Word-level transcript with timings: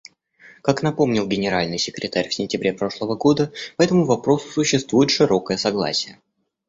Как 0.63 0.81
напомнил 0.81 1.27
Генеральный 1.27 1.77
секретарь 1.77 2.27
в 2.27 2.33
сентябре 2.33 2.73
прошлого 2.73 3.15
года, 3.15 3.53
по 3.77 3.83
этому 3.83 4.05
вопросу 4.07 4.49
существует 4.49 5.11
широкое 5.11 5.57
согласие. 5.57 6.17